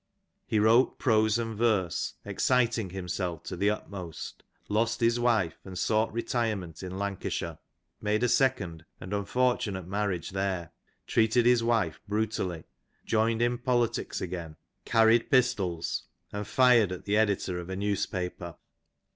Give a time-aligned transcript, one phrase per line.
[0.47, 6.11] He wrote prose and verse, exciting himself tfo the utmost; lost his wife and sought
[6.11, 7.59] retirement in Lancashire;
[8.01, 10.71] made a second and unfortunate marriage there;
[11.05, 12.63] treated his wife brutally;
[13.05, 18.55] joined in politics again, carried pistols and fired at the editor of a newspaper.